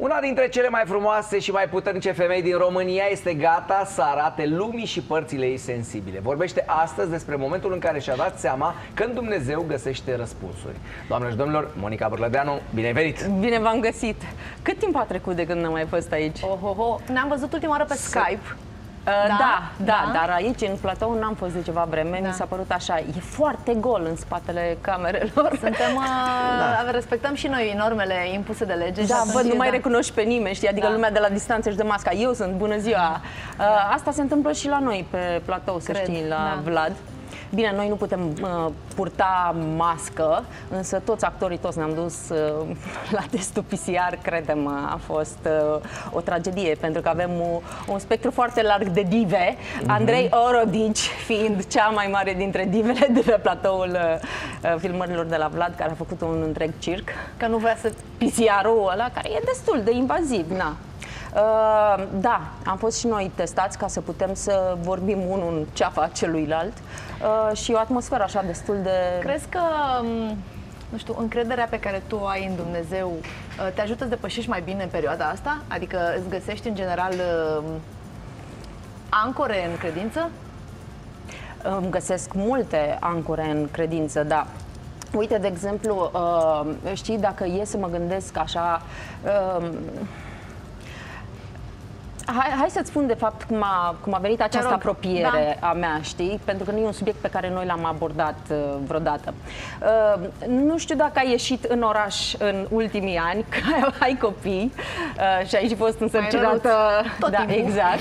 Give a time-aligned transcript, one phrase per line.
[0.00, 4.46] Una dintre cele mai frumoase și mai puternice femei din România este gata să arate
[4.46, 6.18] lumii și părțile ei sensibile.
[6.22, 10.76] Vorbește astăzi despre momentul în care și-a dat seama când Dumnezeu găsește răspunsuri.
[11.08, 13.26] Doamnelor și domnilor, Monica Bărlădeanu, bine ai venit!
[13.40, 14.22] Bine v-am găsit!
[14.62, 16.38] Cât timp a trecut de când n-am mai fost aici?
[16.42, 16.98] Oh, oh, oh.
[17.12, 18.56] Ne-am văzut ultima oară pe Skype.
[19.06, 22.18] Uh, da, da, da, dar aici, în platou, n-am fost de ceva vreme.
[22.22, 22.28] Da.
[22.28, 22.98] Mi s-a părut așa.
[22.98, 25.48] E foarte gol în spatele camerelor.
[25.60, 26.90] Suntem, uh, da.
[26.90, 29.00] respectăm și noi normele impuse de lege.
[29.02, 29.74] și Da, atunci, văd, nu mai da.
[29.74, 30.68] recunoști pe nimeni, știi?
[30.68, 30.92] Adică Da.
[30.92, 32.10] lumea de la distanță își dă masca.
[32.12, 33.20] Eu sunt, bună ziua!
[33.58, 36.70] Uh, Asta se întâmplă și la noi pe platou, să Cred, știi, la da.
[36.70, 36.92] Vlad.
[37.54, 42.76] Bine, noi nu putem uh, purta mască, însă toți actorii, toți ne-am dus uh,
[43.16, 45.80] la testul PCR, credem, uh, a fost uh,
[46.12, 47.60] o tragedie, pentru că avem o,
[47.92, 49.56] un spectru foarte larg de dive,
[49.86, 55.36] Andrei Orodici fiind cea mai mare dintre divele de pe platoul uh, uh, filmărilor de
[55.36, 57.08] la Vlad, care a făcut un întreg circ.
[57.36, 57.92] Că nu vrea să...
[58.18, 60.76] PCR-ul ăla, care e destul de invaziv, na.
[61.34, 66.06] Uh, da, am fost și noi testați ca să putem să vorbim unul în ceafa
[66.06, 69.18] celuilalt uh, și o atmosferă așa destul de...
[69.20, 69.60] Crezi că,
[70.02, 70.36] m,
[70.88, 74.50] nu știu, încrederea pe care tu o ai în Dumnezeu uh, te ajută să depășești
[74.50, 75.58] mai bine în perioada asta?
[75.68, 77.64] Adică îți găsești, în general, uh,
[79.08, 80.30] ancore în credință?
[81.62, 84.46] Îmi găsesc multe ancore în credință, da.
[85.16, 88.82] Uite, de exemplu, uh, știi, dacă e să mă gândesc așa...
[92.30, 94.76] uh, Hai, hai să-ți spun de fapt cum a, cum a venit această rog.
[94.76, 96.40] apropiere a mea, știi?
[96.44, 99.34] Pentru că nu e un subiect pe care noi l-am abordat uh, vreodată.
[99.82, 104.72] Uh, nu știu dacă ai ieșit în oraș în ultimii ani, că ai, ai copii
[105.16, 106.70] uh, și ai și fost însărcinată.
[107.20, 107.54] tot da, timpul.
[107.54, 108.00] exact.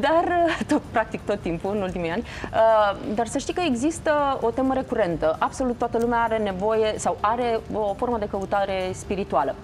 [0.00, 2.22] Dar, uh, tot, practic tot timpul, în ultimii ani.
[2.52, 5.36] Uh, dar să știi că există o temă recurentă.
[5.38, 9.54] Absolut toată lumea are nevoie sau are o formă de căutare spirituală.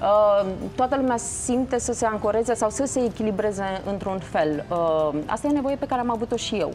[0.00, 3.53] Uh, toată lumea simte să se ancoreze sau să se echilibreze
[3.84, 4.64] într-un fel.
[4.70, 6.72] Uh, asta e nevoie pe care am avut-o și eu.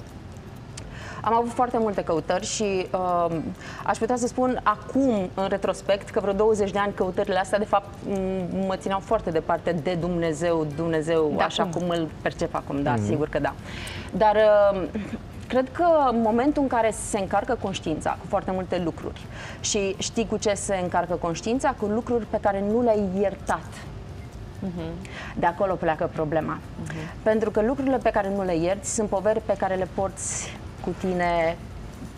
[1.22, 3.36] Am avut foarte multe căutări și uh,
[3.84, 7.66] aș putea să spun acum, în retrospect, că vreo 20 de ani căutările astea, de
[7.66, 11.82] fapt, m- mă țineau foarte departe de Dumnezeu, Dumnezeu, De așa acum.
[11.82, 13.54] cum îl percep acum, da, sigur că da.
[14.18, 14.36] Dar
[14.74, 14.82] uh,
[15.48, 19.22] cred că în momentul în care se încarcă conștiința cu foarte multe lucruri
[19.60, 21.76] și știi cu ce se încarcă conștiința?
[21.80, 23.66] Cu lucruri pe care nu le-ai iertat.
[25.36, 26.58] De acolo pleacă problema.
[27.24, 30.96] Pentru că lucrurile pe care nu le ierți sunt poveri pe care le porți cu
[31.00, 31.58] tine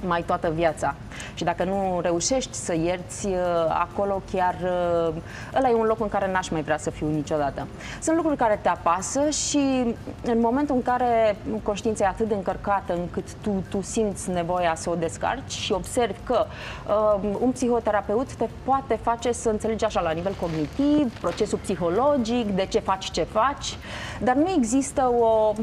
[0.06, 0.96] mai toată viața.
[1.34, 3.36] Și dacă nu reușești să ierți, uh,
[3.70, 5.14] acolo chiar uh,
[5.56, 7.68] ăla e un loc în care n-aș mai vrea să fiu niciodată.
[8.02, 12.94] Sunt lucruri care te apasă și în momentul în care conștiința e atât de încărcată
[12.94, 16.46] încât tu, tu simți nevoia să o descarci și observi că
[16.88, 22.66] uh, un psihoterapeut te poate face să înțelegi așa la nivel cognitiv, procesul psihologic, de
[22.66, 23.78] ce faci ce faci,
[24.20, 25.54] dar nu există o,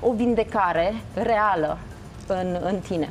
[0.00, 1.78] o vindecare reală
[2.26, 3.08] în, în tine.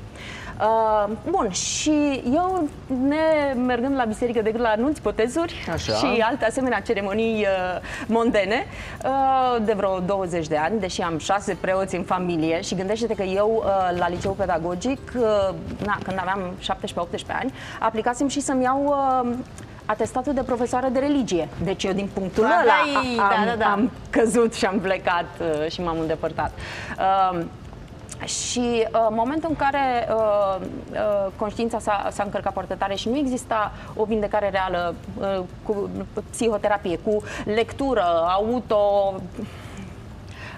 [0.62, 2.68] Uh, bun, și eu,
[3.08, 5.94] ne mergând la biserică decât la anunți, botezuri Așa.
[5.94, 8.66] și alte asemenea ceremonii uh, mondene,
[9.06, 13.24] uh, de vreo 20 de ani, deși am șase preoți în familie și gândește-te că
[13.24, 15.24] eu uh, la liceu pedagogic, uh,
[15.86, 18.84] na, când aveam 17-18 ani, aplicasem și să-mi iau
[19.24, 19.36] uh,
[19.86, 21.47] atestatul de profesoară de religie.
[21.64, 23.72] Deci eu din punctul ăla Aveai- am, da, da, da.
[23.72, 26.52] am căzut și am plecat uh, și m-am îndepărtat.
[27.34, 27.40] Uh,
[28.25, 30.56] și uh, momentul în care uh,
[30.91, 35.90] uh, conștiința s-a, s-a încărcat foarte tare și nu exista o vindecare reală uh, cu
[36.29, 39.13] psihoterapie, cu lectură, auto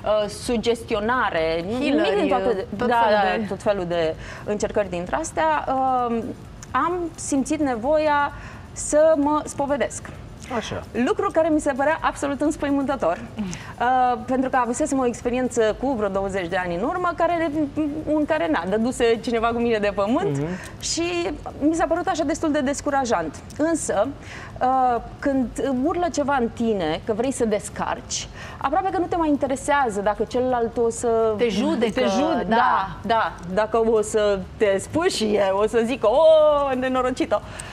[0.04, 4.90] uh, sugestionare, Healeri, nimic din toate, tot da, felul da, de- tot felul de încercări
[4.90, 6.24] dintre astea, uh,
[6.72, 8.32] am simțit nevoia
[8.72, 10.10] să mă spovedesc.
[10.56, 10.84] Așa.
[11.06, 16.08] Lucru care mi se părea absolut înspăimântător, uh, pentru că avusesem o experiență cu vreo
[16.08, 17.52] 20 de ani în urmă, care,
[18.14, 20.42] în care na, dăduse cineva cu mine de pământ
[20.80, 21.30] și
[21.60, 23.36] mi s-a părut așa destul de descurajant.
[23.58, 24.08] Însă,
[24.62, 25.48] uh, când
[25.84, 28.28] urlă ceva în tine, că vrei să descarci,
[28.58, 32.56] aproape că nu te mai interesează dacă celălalt o să Te judecă, te jude, da.
[32.56, 37.42] da, da, dacă o să te spușie, o să zică, o, nenorocită.
[37.42, 37.72] Uh,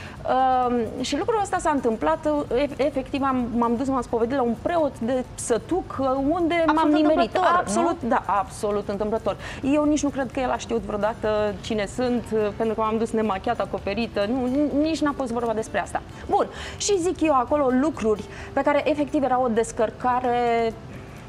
[1.01, 4.55] și lucrul ăsta s-a întâmplat, uh, e- efectiv am, m-am dus, m-am spovedit la un
[4.61, 7.17] preot de sătuc uh, unde m-am Absolut nimerit.
[7.17, 9.35] întâmplător, Absolut, da, absolut întâmplător.
[9.63, 12.97] Eu nici nu cred că el a știut vreodată cine sunt, uh, pentru că m-am
[12.97, 16.01] dus nemachiată, acoperită, nu, n- nici n-a fost vorba despre asta.
[16.29, 16.47] Bun,
[16.77, 18.23] și zic eu acolo lucruri
[18.53, 20.73] pe care efectiv era o descărcare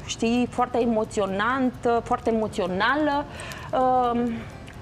[0.05, 3.25] știi, foarte emoționantă, foarte emoțională.
[3.73, 4.21] Uh,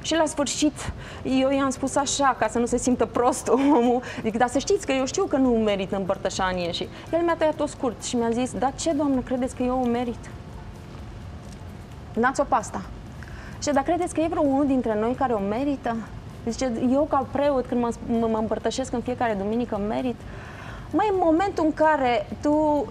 [0.02, 0.92] Și la sfârșit,
[1.24, 4.86] eu i-am spus așa, ca să nu se simtă prost omul, zic, dar să știți
[4.86, 6.72] că eu știu că nu merit împărtășanie.
[6.72, 9.90] Și el mi-a tăiat-o scurt și mi-a zis, dar ce, doamnă, credeți că eu o
[9.90, 10.30] merit?
[12.14, 12.82] Dați-o pasta.
[13.62, 15.96] Și dar credeți că e vreo unul dintre noi care o merită?
[16.46, 20.16] Zice, eu ca preot, când mă, mă, mă împărtășesc în fiecare duminică, merit.
[20.92, 22.86] Mai în momentul în care tu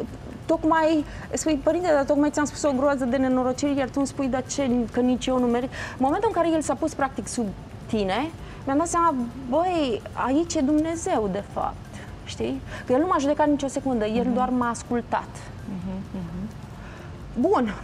[0.49, 4.29] tocmai spui, părinte, dar tocmai ți-am spus o groază de nenorociri, iar tu îmi spui,
[4.29, 5.71] dar ce, că nici eu nu merit.
[5.71, 7.47] În momentul în care el s-a pus practic sub
[7.87, 8.31] tine,
[8.65, 9.15] mi-am dat seama,
[9.49, 11.77] băi, aici e Dumnezeu, de fapt.
[12.25, 12.61] Știi?
[12.87, 14.35] Că el nu m-a judecat nicio secundă, el uh-huh.
[14.35, 15.29] doar m-a ascultat.
[15.29, 16.49] Uh-huh, uh-huh.
[17.41, 17.75] Bun,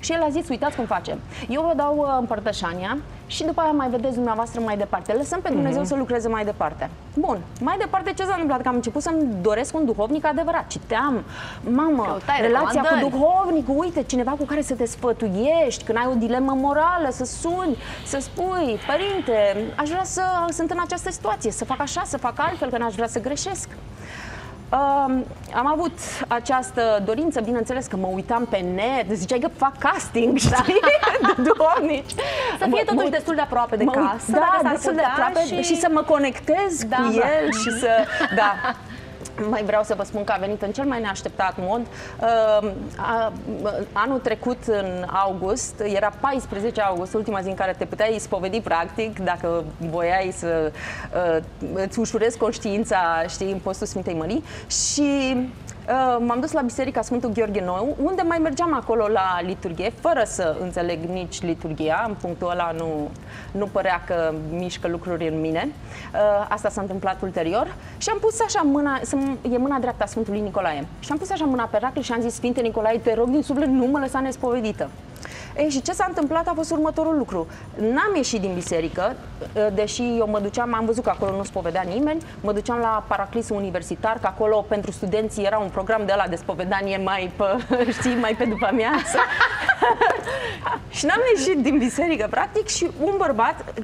[0.00, 1.18] și el a zis, uitați cum facem.
[1.48, 2.98] Eu vă dau uh, împărtășania
[3.30, 5.12] și după aia mai vedeți dumneavoastră mai departe.
[5.12, 5.86] Lăsăm pe Dumnezeu uh-huh.
[5.86, 6.90] să lucreze mai departe.
[7.14, 8.60] Bun, mai departe ce s-a întâmplat?
[8.62, 10.66] Că am început să-mi doresc un duhovnic adevărat.
[10.66, 11.24] Citeam,
[11.70, 16.14] mamă, Căutai relația cu duhovnicul, uite, cineva cu care să te sfătuiești, când ai o
[16.14, 21.64] dilemă morală, să suni, să spui, părinte, aș vrea să sunt în această situație, să
[21.64, 23.68] fac așa, să fac altfel, că n-aș vrea să greșesc.
[24.72, 24.78] Uh,
[25.54, 25.92] am avut
[26.28, 30.80] această dorință, bineînțeles că mă uitam pe net, ziceai că fac casting, știi,
[31.20, 31.32] da.
[31.34, 32.10] de duhovnici.
[32.58, 35.62] Să fie totuși mă, destul de aproape de casă, da, destul de aproape și...
[35.62, 37.88] și să mă conectez da, cu el și să,
[38.34, 38.54] da.
[39.48, 41.80] mai vreau să vă spun că a venit în cel mai neașteptat mod.
[42.20, 42.70] Uh,
[43.92, 49.18] anul trecut, în august, era 14 august, ultima zi în care te puteai spovedi practic,
[49.18, 50.72] dacă voiai să
[51.14, 51.42] uh,
[51.74, 55.69] îți ușurezi conștiința, știi, în postul Sfintei Mării și Uh,
[56.18, 60.56] m-am dus la Biserica Sfântul Gheorghe Nou, unde mai mergeam acolo la liturghie, fără să
[60.60, 62.04] înțeleg nici liturghia.
[62.08, 63.10] În punctul ăla nu,
[63.50, 65.68] nu părea că mișcă lucruri în mine.
[65.68, 67.74] Uh, asta s-a întâmplat ulterior.
[67.98, 69.00] Și am pus așa mâna,
[69.52, 70.86] e mâna dreapta Sfântului Nicolae.
[70.98, 73.42] Și am pus așa mâna pe racul și am zis, Sfinte Nicolae, te rog din
[73.42, 74.90] suflet, nu mă lăsa nespovedită.
[75.56, 77.46] Ei, și ce s-a întâmplat a fost următorul lucru.
[77.74, 79.16] N-am ieșit din biserică,
[79.66, 83.04] ă, deși eu mă duceam, am văzut că acolo nu spovedea nimeni, mă duceam la
[83.08, 87.44] Paraclisul Universitar, că acolo pentru studenții era un program de la de spovedanie mai pe,
[87.98, 89.18] știi, mai pe după amiază.
[90.96, 93.74] și n-am ieșit din biserică, practic, și un bărbat,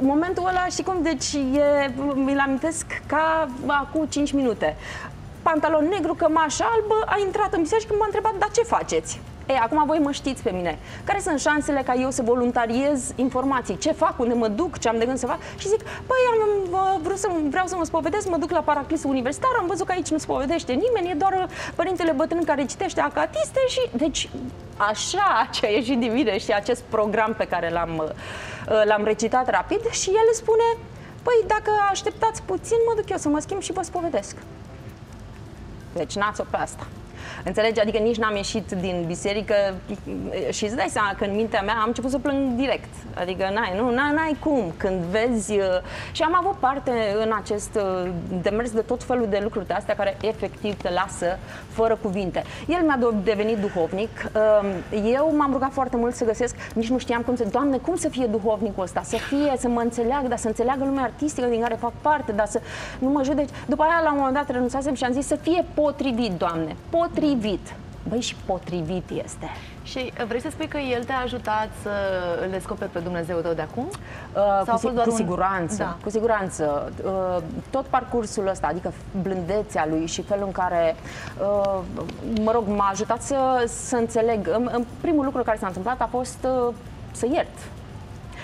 [0.00, 4.76] momentul ăla, știi cum, deci e, mi-l amintesc ca acum 5 minute
[5.42, 9.20] pantalon negru, cămașă albă, a intrat în biserică și m-a întrebat, dar ce faceți?
[9.48, 10.78] Ei, acum voi mă știți pe mine.
[11.04, 13.78] Care sunt șansele ca eu să voluntariez informații?
[13.78, 14.18] Ce fac?
[14.18, 14.78] Unde mă duc?
[14.78, 15.38] Ce am de gând să fac?
[15.56, 19.50] Și zic, păi am vrut să, vreau să mă spovedesc, mă duc la Paraclisul Universitar,
[19.58, 23.80] am văzut că aici nu spovedește nimeni, e doar părintele bătrân care citește acatiste și...
[23.92, 24.28] Deci,
[24.76, 28.12] așa ce a ieșit din mine și acest program pe care l-am,
[28.84, 30.76] l-am recitat rapid și el spune,
[31.22, 34.36] păi dacă așteptați puțin, mă duc eu să mă schimb și vă spovedesc.
[35.92, 36.86] Deci n-ați-o pe asta.
[37.44, 37.80] Înțelegi?
[37.80, 39.54] Adică nici n-am ieșit din biserică
[40.50, 42.94] și îți dai seama că în mintea mea am început să plâng direct.
[43.14, 44.72] Adică n-ai, nu, n-ai cum.
[44.76, 45.52] Când vezi...
[45.52, 45.64] Uh,
[46.12, 46.92] și am avut parte
[47.24, 48.10] în acest uh,
[48.42, 51.38] demers de tot felul de lucruri de astea care efectiv te lasă
[51.68, 52.42] fără cuvinte.
[52.66, 54.30] El mi-a devenit duhovnic.
[54.34, 54.66] Um,
[55.04, 57.44] eu m-am rugat foarte mult să găsesc, nici nu știam cum să...
[57.50, 59.02] Doamne, cum să fie duhovnicul ăsta?
[59.04, 62.46] Să fie, să mă înțeleagă, dar să înțeleagă lumea artistică din care fac parte, dar
[62.46, 62.60] să
[62.98, 63.48] nu mă judeci.
[63.66, 67.07] După aia, la un moment dat, renunțasem și am zis să fie potrivit, Doamne, potrivit
[67.08, 67.74] potrivit.
[68.08, 69.46] Băi, și potrivit este.
[69.82, 71.90] Și uh, vrei să spui că el te-a ajutat să
[72.44, 73.84] îl descoperi pe Dumnezeu tău de acum?
[73.84, 75.96] Uh, Sau cu, cu siguranță, da.
[76.02, 76.92] cu siguranță.
[77.04, 80.96] Uh, tot parcursul ăsta, adică blândețea lui și felul în care,
[81.40, 81.78] uh,
[82.42, 84.48] mă rog, m-a ajutat să, să înțeleg.
[84.48, 86.74] În, în primul lucru care s-a întâmplat a fost uh,
[87.12, 87.58] să iert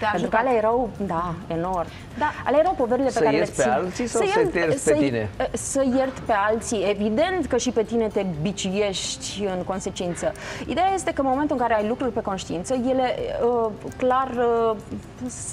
[0.01, 1.89] te Pentru că alea erau, da, enorm.
[2.19, 2.33] Da.
[2.45, 3.55] Alea erau poverile pe care le ții.
[3.55, 5.31] pe alții sau să, să ierți să, pe tine?
[5.53, 6.85] Să iert pe alții.
[6.89, 10.33] Evident că și pe tine te biciuiești în consecință.
[10.67, 14.31] Ideea este că în momentul în care ai lucruri pe conștiință, ele uh, clar
[14.71, 14.77] uh,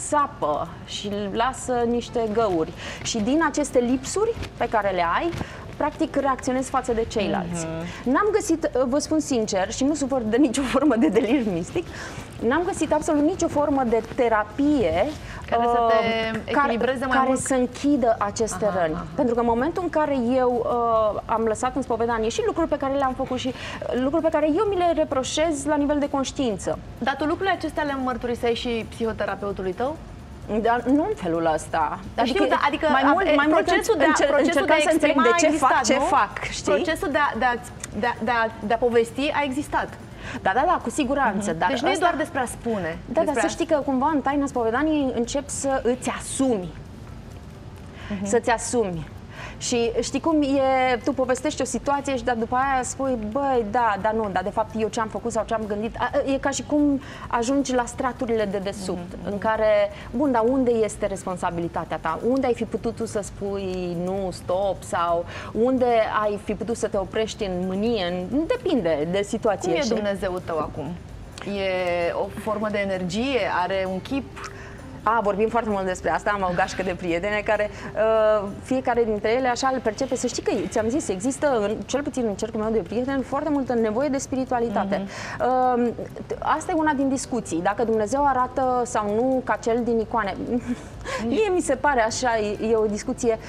[0.07, 2.71] sapă și lasă niște găuri.
[3.03, 5.29] Și din aceste lipsuri pe care le ai,
[5.77, 7.65] practic reacționezi față de ceilalți.
[7.65, 8.03] Uh-huh.
[8.03, 11.85] N-am găsit, uh, vă spun sincer, și nu sufăr de nicio formă de delir mistic,
[12.47, 15.05] n-am găsit absolut nicio formă de terapie
[15.49, 17.39] care să te uh, echilibreze care, mai care mult.
[17.39, 18.93] să închidă aceste aha, răni.
[18.93, 19.05] Aha.
[19.15, 22.77] Pentru că în momentul în care eu uh, am lăsat în spovedanie și lucruri pe
[22.77, 26.09] care le-am făcut și uh, lucruri pe care eu mi le reproșez la nivel de
[26.09, 26.79] conștiință.
[26.97, 29.95] Dar tu lucrurile acestea le mărturiseai și psihoterapeutului tău?
[30.59, 31.99] Dar nu în felul ăsta.
[32.15, 34.89] Adică, știu, da, adică mai mult, mai procesul mult de, a, procesul de a să
[34.91, 36.01] înțeleg de ce existat, fac, ce nu?
[36.01, 36.71] fac, știi?
[36.71, 37.53] Procesul de a, de, a,
[37.99, 39.89] de, a, de, a, de a povesti a existat.
[40.41, 41.55] Da, da, da, cu siguranță.
[41.55, 41.57] Uh-huh.
[41.57, 42.97] Dar deci nu e doar despre a spune.
[43.05, 46.69] Da, dar să știi că cumva în taina spovedaniei încep să îți asumi.
[46.69, 48.23] Uh-huh.
[48.23, 49.07] Să-ți asumi.
[49.61, 53.95] Și știi cum e, tu povestești o situație și dar după aia spui, băi, da,
[54.01, 56.49] dar nu, dar de fapt eu ce am făcut sau ce am gândit, e ca
[56.49, 59.31] și cum ajungi la straturile de desubt, mm-hmm.
[59.31, 62.19] în care, bun, dar unde este responsabilitatea ta?
[62.27, 65.85] Unde ai fi putut tu să spui nu, stop, sau unde
[66.23, 68.45] ai fi putut să te oprești în mânie, în...
[68.47, 69.71] depinde de situație.
[69.71, 70.85] Cum e Dumnezeu tău acum?
[71.45, 73.39] E o formă de energie?
[73.63, 74.51] Are un chip?
[75.03, 79.29] A, vorbim foarte mult despre asta, am o gașcă de prietene care uh, fiecare dintre
[79.31, 80.15] ele așa îl percepe.
[80.15, 83.49] Să știi că, ți-am zis, există, în, cel puțin în cercul meu de prieteni, foarte
[83.49, 85.03] multă nevoie de spiritualitate.
[85.03, 85.77] Mm-hmm.
[85.77, 85.91] Uh,
[86.39, 87.61] asta e una din discuții.
[87.61, 90.35] Dacă Dumnezeu arată sau nu ca cel din icoane.
[91.27, 93.39] Mie mi se pare așa, e, e o discuție.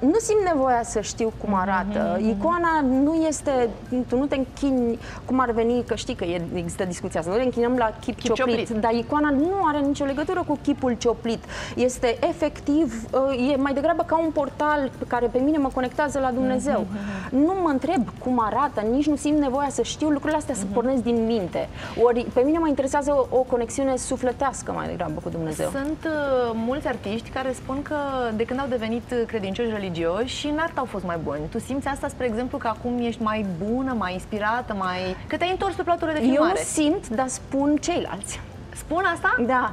[0.00, 2.16] Nu simt nevoia să știu cum arată.
[2.16, 2.30] Mm-hmm.
[2.30, 3.68] Icoana nu este,
[4.08, 7.38] tu nu te închini cum ar veni, că știi că e, există discuția asta, nu
[7.38, 10.96] ne închinăm la chip, chip cioplit, cioplit, dar icoana nu are nicio legătură cu chipul
[10.98, 11.44] cioplit.
[11.76, 16.18] Este efectiv, uh, e mai degrabă ca un portal pe care pe mine mă conectează
[16.18, 16.86] la Dumnezeu.
[16.86, 17.30] Mm-hmm.
[17.30, 20.58] Nu mă întreb cum arată, nici nu simt nevoia să știu lucrurile astea, mm-hmm.
[20.58, 20.74] să mhm.
[20.74, 21.68] pornesc din minte.
[22.02, 25.70] Ori pe mine mă interesează o, o conexiune sufletească mai degrabă cu Dumnezeu.
[25.70, 27.96] Sunt uh, mulți artiști care spun că
[28.34, 31.40] de când au devenit credincioși religioși și în artă au fost mai buni.
[31.50, 35.16] Tu simți asta, spre exemplu, că acum ești mai bună, mai inspirată, mai...
[35.26, 36.42] că te-ai întors pe platurile de filmare?
[36.42, 38.40] Eu nu simt, dar spun ceilalți.
[38.74, 39.36] Spun asta?
[39.46, 39.72] Da.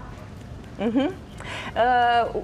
[0.80, 1.10] Uh-huh.
[1.76, 2.42] Uh,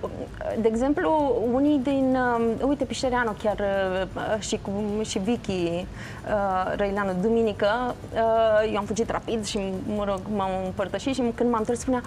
[0.62, 7.13] de exemplu, unii din, uh, uite, Pișereanu chiar uh, și, cu, și Vicky uh, Răileanu,
[7.22, 9.60] duminică, uh, eu am fugit rapid și,
[9.96, 12.01] mă rog, m-am împărtășit și când m-am întors spunea,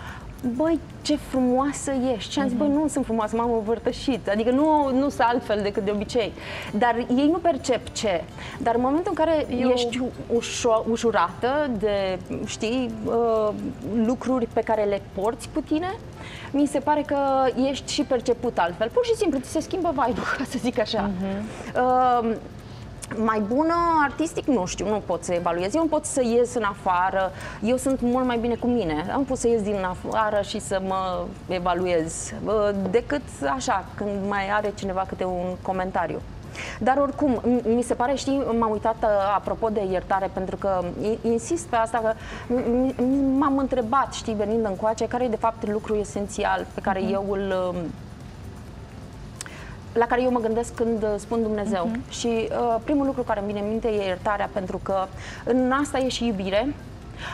[0.56, 2.32] băi, ce frumoasă ești.
[2.32, 4.28] Și am zis, băi, nu sunt frumoasă, m-am împărtășit.
[4.28, 6.32] Adică nu, nu sunt altfel decât de obicei.
[6.78, 8.24] Dar ei nu percep ce.
[8.58, 9.68] Dar în momentul în care Eu...
[9.68, 10.00] ești
[10.38, 13.48] ușo- ușurată de, știi, uh,
[14.06, 15.94] lucruri pe care le porți cu tine,
[16.50, 17.16] mi se pare că
[17.70, 18.88] ești și perceput altfel.
[18.92, 21.10] Pur și simplu, ți se schimbă vibe ca să zic așa.
[21.10, 21.42] Uh-huh.
[22.22, 22.34] Uh,
[23.16, 25.75] mai bună artistic, nu știu, nu pot să evaluez.
[25.75, 27.32] Eu nu pot să ies în afară,
[27.62, 29.06] eu sunt mult mai bine cu mine.
[29.14, 32.32] Am pot să ies din afară și să mă evaluez,
[32.90, 33.23] decât
[33.54, 36.20] așa, când mai are cineva câte un comentariu.
[36.78, 37.40] Dar oricum,
[37.75, 40.84] mi se pare, știi, m-am uitat uh, apropo de iertare, pentru că
[41.23, 42.12] insist pe asta, că
[43.38, 47.12] m-am întrebat, știi, venind încoace, care e de fapt lucru esențial pe care uh-huh.
[47.12, 47.76] eu îl um,
[49.94, 51.90] la care eu mă gândesc când uh, spun Dumnezeu.
[51.90, 52.10] Uh-huh.
[52.10, 55.06] Și uh, primul lucru care îmi vine în minte e iertarea, pentru că
[55.44, 56.74] în asta e și iubire.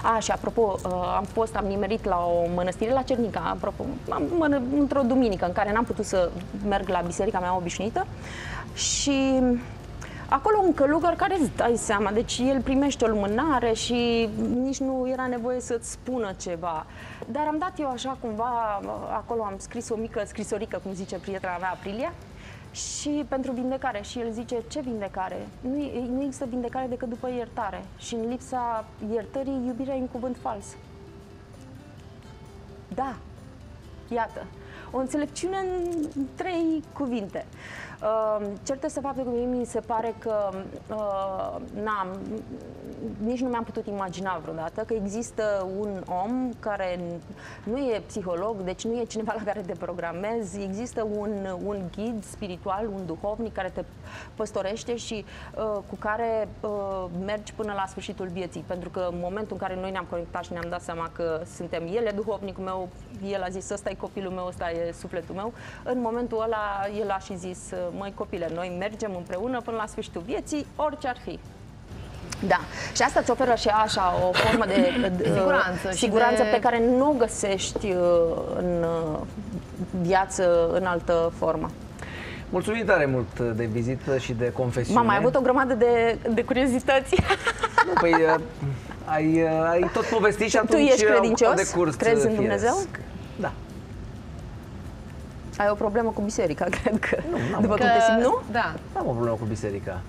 [0.02, 4.22] A, și apropo, uh, am fost, am nimerit la o mănăstire la Cernica, apropo, am,
[4.78, 6.30] într-o duminică în care n-am putut să
[6.68, 8.06] merg la biserica mea obișnuită
[8.74, 9.42] și
[10.28, 14.28] acolo un călugăr care îți dai seama, deci el primește o lumânare și
[14.62, 16.86] nici nu era nevoie să-ți spună ceva.
[17.26, 18.80] Dar am dat eu așa cumva,
[19.12, 22.12] acolo am scris o mică scrisorică, cum zice prietena mea Aprilia,
[22.70, 24.02] și pentru vindecare.
[24.02, 25.48] Și el zice, ce vindecare?
[25.60, 25.76] Nu,
[26.10, 27.84] nu există vindecare decât după iertare.
[27.98, 30.76] Și în lipsa iertării, iubirea e un cuvânt fals.
[32.94, 33.16] Da,
[34.08, 34.46] iată,
[34.90, 35.56] o înțelepciune
[36.14, 37.46] în trei cuvinte.
[38.02, 40.48] Uh, cert este faptul că mie mi se pare că
[40.90, 42.18] uh, n-am,
[43.24, 47.00] nici nu mi-am putut imagina vreodată că există un om care
[47.64, 52.24] nu e psiholog, deci nu e cineva la care te programezi, există un, un ghid
[52.24, 53.84] spiritual, un duhovnic care te
[54.34, 55.24] păstorește și
[55.56, 58.64] uh, cu care uh, mergi până la sfârșitul vieții.
[58.66, 61.82] Pentru că în momentul în care noi ne-am conectat și ne-am dat seama că suntem
[61.86, 62.88] el e duhovnicul meu,
[63.24, 65.52] el a zis ăsta e copilul meu, ăsta e sufletul meu,
[65.84, 70.22] în momentul ăla el a și zis măi copile, noi mergem împreună până la sfârșitul
[70.26, 71.38] vieții, orice ar fi.
[72.46, 72.60] Da.
[72.94, 74.74] Și asta îți oferă și așa o formă de,
[75.16, 76.48] de siguranță, siguranță de...
[76.48, 77.96] pe care nu o găsești uh,
[78.56, 79.18] în uh,
[80.00, 81.70] viață în altă formă.
[82.50, 84.98] Mulțumim tare mult de vizită și de confesiune.
[84.98, 87.14] M-am mai avut o grămadă de, de curiozități.
[87.86, 88.14] Nu, păi
[89.04, 91.54] ai, ai tot povestit și atunci Tu ești credincios?
[91.54, 92.82] De curs Crezi în Dumnezeu?
[92.92, 92.98] Da.
[95.60, 97.16] Ai o problemă cu biserica, cred că.
[97.30, 97.80] Nu, După că...
[97.80, 98.40] cum te simți, nu?
[98.52, 98.74] Da.
[98.92, 100.00] Nu am o problemă cu biserica.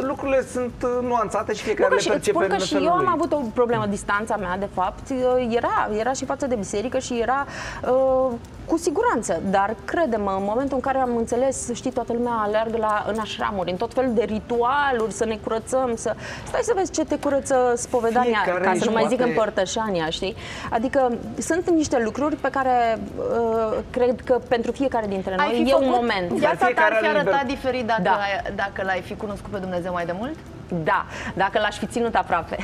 [0.00, 3.08] Lucrurile sunt uh, nuanțate și fiecare nu, le percepe spun că în și eu am
[3.08, 7.20] avut o problemă, distanța mea, de fapt, uh, era, era și față de biserică și
[7.20, 7.46] era
[7.82, 8.32] uh,
[8.68, 13.04] cu siguranță, dar crede-mă, în momentul în care am înțeles, știi, toată lumea alergă la,
[13.08, 16.14] în așramuri, în tot felul de ritualuri, să ne curățăm, să...
[16.46, 20.36] Stai să vezi ce te curăță spovedania, Fiecare ca să nu mai zic împărtășania, știi?
[20.70, 25.88] Adică sunt niște lucruri pe care uh, cred că pentru fiecare dintre noi e un
[25.88, 26.28] moment.
[26.30, 28.10] Viața ta ar fi arătat diferit dacă, da.
[28.10, 30.36] l-ai, dacă l-ai fi cunoscut pe Dumnezeu mai de mult?
[30.84, 32.56] Da, dacă l-aș fi ținut aproape.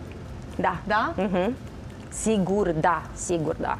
[0.66, 0.76] da.
[0.86, 1.14] Da?
[1.16, 1.50] Uh-huh.
[2.08, 3.78] Sigur, da, sigur, da.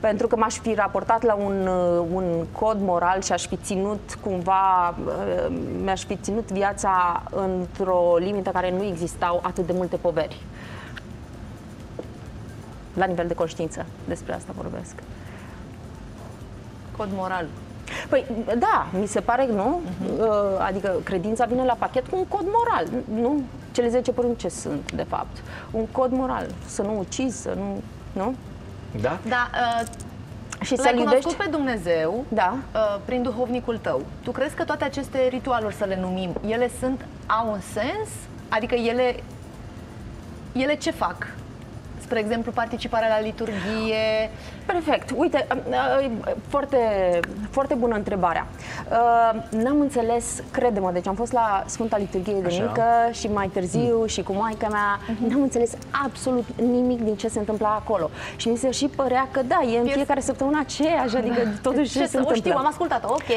[0.00, 4.18] Pentru că m-aș fi raportat la un, uh, un cod moral și aș fi ținut
[4.20, 10.40] cumva, uh, mi-aș fi ținut viața într-o limită care nu existau atât de multe poveri.
[12.94, 14.94] La nivel de conștiință, despre asta vorbesc.
[16.96, 17.46] Cod moral.
[18.08, 18.26] Păi,
[18.58, 19.80] da, mi se pare, nu?
[19.80, 20.66] Uh-huh.
[20.66, 22.86] Adică credința vine la pachet cu un cod moral,
[23.20, 23.42] nu?
[23.72, 25.42] Cele 10 porunci ce sunt, de fapt?
[25.70, 27.82] Un cod moral, să nu ucizi, să nu...
[28.12, 28.34] Nu?
[29.00, 29.18] Da?
[29.28, 29.50] Da,
[29.80, 29.86] uh,
[30.62, 31.20] Și să l-ai iubești...
[31.20, 32.56] cunoscut pe Dumnezeu Da.
[32.74, 34.02] uh, prin duhovnicul tău.
[34.22, 38.08] Tu crezi că toate aceste ritualuri, să le numim, ele sunt, au un sens?
[38.48, 39.22] Adică ele,
[40.52, 41.26] ele ce fac?
[42.00, 44.30] Spre exemplu, participarea la liturghie,
[44.66, 45.10] Perfect.
[45.16, 46.10] Uite, uh,
[46.48, 46.78] foarte,
[47.50, 48.46] foarte bună întrebarea.
[48.90, 52.62] Uh, N-am înțeles, crede-mă, deci am fost la Sfânta Liturghie de Așa.
[52.62, 54.98] mică și mai târziu și cu maica mea.
[55.28, 55.72] N-am înțeles
[56.04, 58.10] absolut nimic din ce se întâmpla acolo.
[58.36, 61.90] Și mi se și părea că da, e în Pies- fiecare săptămână aceeași, adică totuși
[61.92, 62.34] ce, ce se să o întâmplă.
[62.50, 63.30] știu, am ascultat-o, ok.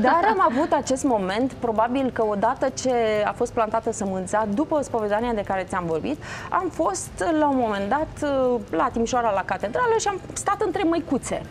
[0.00, 2.92] Dar am avut acest moment, probabil că odată ce
[3.24, 7.88] a fost plantată sămânța, după spovedania de care ți-am vorbit, am fost la un moment
[7.88, 7.99] dat
[8.70, 11.42] la Timișoara la catedrală și am stat între măicuțe.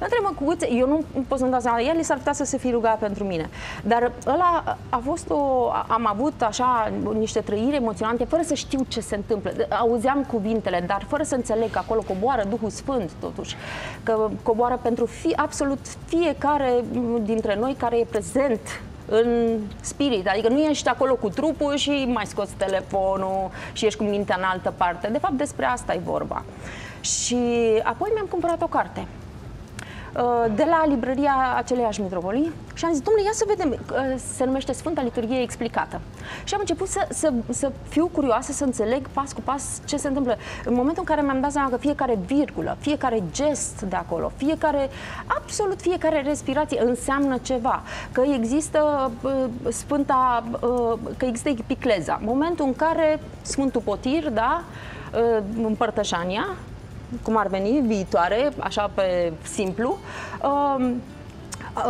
[0.00, 2.98] Între măcuțe, eu nu pot să-mi dau seama, el s-ar putea să se fi rugat
[2.98, 3.50] pentru mine.
[3.84, 9.00] Dar ăla a fost o, am avut așa niște trăiri emoționante, fără să știu ce
[9.00, 9.52] se întâmplă.
[9.80, 13.56] Auzeam cuvintele, dar fără să înțeleg că acolo coboară Duhul Sfânt, totuși.
[14.02, 16.84] Că coboară pentru fi, absolut fiecare
[17.22, 18.60] dintre noi care e prezent
[19.08, 24.04] în spirit, adică nu ești acolo cu trupul și mai scoți telefonul și ești cu
[24.04, 25.08] mintea în altă parte.
[25.08, 26.44] De fapt, despre asta e vorba.
[27.00, 27.36] Și
[27.82, 29.21] apoi mi-am cumpărat o carte uh,
[30.54, 34.72] de la librăria aceleiași mitropolii și am zis, domnule, ia să vedem, uh, se numește
[34.72, 36.00] Sfânta Liturghie Explicată.
[36.44, 40.08] Și am început să, să, să fiu curioasă, să înțeleg pas cu pas ce se
[40.08, 40.36] întâmplă.
[40.64, 44.88] În momentul în care mi-am dat seama că fiecare virgulă, fiecare gest de acolo, fiecare,
[45.26, 49.32] absolut fiecare respirație înseamnă ceva, că există uh,
[49.68, 52.20] Sfânta, uh, că există epicleza.
[52.24, 54.62] Momentul în care Sfântul Potir, da,
[55.14, 56.46] uh, împărtășania,
[57.22, 59.98] cum ar veni, viitoare, așa pe simplu,
[60.44, 60.94] um,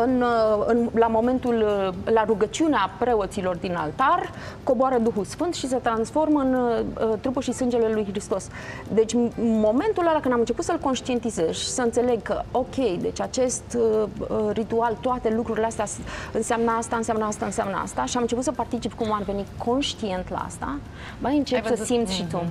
[0.04, 0.24] în,
[0.66, 1.64] în, la momentul,
[2.04, 4.30] la rugăciunea preoților din altar,
[4.62, 8.48] coboară Duhul Sfânt și se transformă în uh, trupul și sângele lui Hristos.
[8.94, 13.20] Deci, în momentul ăla când am început să-l conștientizez și să înțeleg că, ok, deci
[13.20, 15.98] acest uh, uh, ritual, toate lucrurile astea s-
[16.32, 20.30] înseamnă asta, înseamnă asta, înseamnă asta și am început să particip cum ar veni conștient
[20.30, 20.76] la asta,
[21.18, 21.86] mai încep Ai să văzut?
[21.86, 22.42] simți și tu.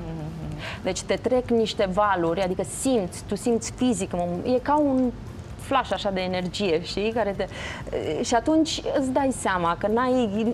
[0.84, 4.12] Deci te trec niște valuri, adică simți, tu simți fizic,
[4.44, 5.12] e ca un
[5.72, 7.12] flash așa de energie, știi?
[7.12, 7.46] Care te...
[8.24, 10.54] Și atunci îți dai seama că n-ai...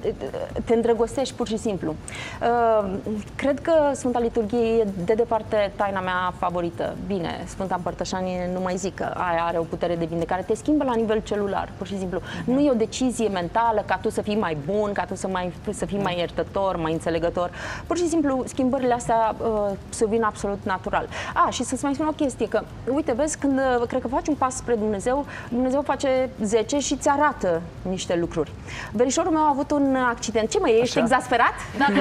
[0.66, 1.96] te îndrăgostești pur și simplu.
[2.42, 2.90] Uh,
[3.36, 6.96] Cred că Sfânta Liturghie e de departe taina mea favorită.
[7.08, 10.42] Bine, Sfânta Împărtășanie nu mai zic că aia are o putere de vindecare.
[10.42, 12.20] Te schimbă la nivel celular, pur și simplu.
[12.46, 15.54] Nu e o decizie mentală ca tu să fii mai bun, ca tu să, mai,
[15.70, 17.52] să fii mai iertător, mai înțelegător.
[17.88, 21.08] Pur și simplu, schimbările astea uh, se vin absolut natural.
[21.34, 22.62] A, și să-ți mai spun o chestie, că,
[22.94, 25.07] uite, vezi, când uh, cred că faci un pas spre Dumnezeu,
[25.50, 28.52] Dumnezeu face 10 și ți arată niște lucruri.
[28.92, 30.50] Verișorul meu a avut un accident.
[30.50, 31.00] Ce mai ești Așa?
[31.06, 31.54] exasperat?
[31.84, 32.00] Dacă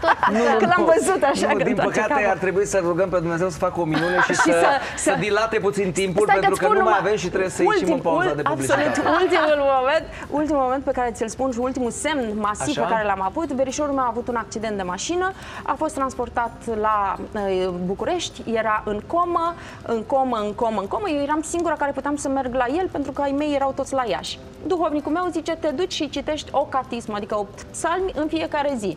[0.00, 2.30] tot, Că l-am văzut așa Nu, că din întoarce păcate capul.
[2.30, 5.10] ar trebui să rugăm pe Dumnezeu să facă o minune și, Și să, să- să,
[5.10, 7.50] să- dilate puțin timpul, Stai pentru că-ți că spun nu mai numai avem și trebuie
[7.50, 8.86] să ieșim în pauza ul- de publicitate.
[8.88, 12.82] Absolut, ultimul moment, ultimul moment pe care ți-l spun și ultimul semn masiv Așa?
[12.86, 16.52] pe care l-am avut, verișorul meu a avut un accident de mașină, a fost transportat
[16.80, 21.08] la uh, București, era în comă, în comă, în comă, în comă.
[21.08, 23.94] Eu eram singura care puteam să merg la el pentru că ai mei erau toți
[23.94, 24.38] la Iași.
[24.66, 28.96] Duhovnicul meu zice, te duci și citești o catism, adică 8 psalmi în fiecare zi.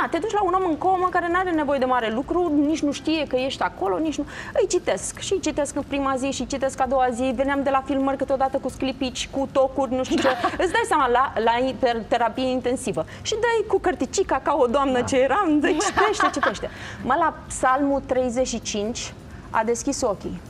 [0.00, 2.52] Na, te duci la un om în comă care nu are nevoie de mare lucru,
[2.66, 4.26] nici nu știe că ești acolo, nici nu...
[4.60, 7.32] Îi citesc și îi citesc în prima zi și citesc a doua zi.
[7.36, 10.28] Veneam de la filmări câteodată cu sclipici, cu tocuri, nu știu ce.
[10.58, 13.04] Îți dai seama, la, la ter- terapie intensivă.
[13.22, 16.70] Și dai cu cărticica ca o doamnă ce eram, de citește, citește.
[17.04, 19.14] Mă, la psalmul 35
[19.50, 20.40] a deschis ochii.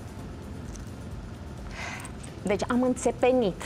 [2.47, 3.63] Deci am înțepenit.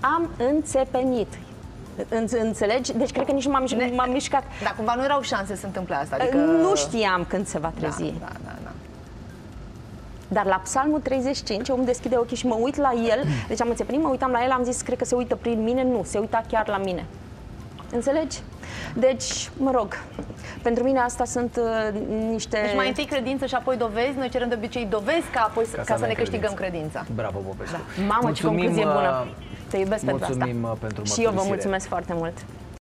[0.00, 1.38] Am înțepenit.
[2.08, 2.92] Înț- Înțelegi?
[2.96, 4.42] Deci cred că nici nu m-am, Ne- m-am mișcat.
[4.62, 6.16] Dar cumva nu erau șanse să se întâmple asta.
[6.20, 6.36] Adică...
[6.36, 8.02] Nu știam când se va trezi.
[8.02, 8.70] Da, da, da, da.
[10.28, 13.68] Dar la psalmul 35, eu îmi deschide ochii și mă uit la el, deci am
[13.68, 16.18] înțepenit, mă uitam la el, am zis, cred că se uită prin mine, nu, se
[16.18, 17.04] uita chiar la mine.
[17.92, 18.38] Înțelegi?
[18.94, 19.98] Deci, mă rog,
[20.62, 22.60] pentru mine asta sunt uh, niște...
[22.64, 24.16] Deci mai întâi credință și apoi dovezi.
[24.18, 27.04] Noi cerem de obicei dovezi ca apoi să, ca să, avem ne câștigăm credință.
[27.04, 27.30] credința.
[27.30, 27.76] Bravo, Popescu.
[28.08, 29.24] Mamă, ce Mulțumim, concluzie bună!
[29.26, 29.32] uh,
[29.70, 30.36] Te iubesc pentru asta.
[30.36, 31.48] mulțumim, uh, pentru Și eu vă mărturisire.
[31.48, 32.36] mulțumesc foarte mult.